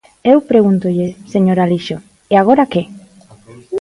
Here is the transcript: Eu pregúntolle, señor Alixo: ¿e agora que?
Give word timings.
Eu 0.31 0.37
pregúntolle, 0.51 1.07
señor 1.33 1.57
Alixo: 1.59 1.97
¿e 2.33 2.35
agora 2.37 2.69
que? 2.71 2.81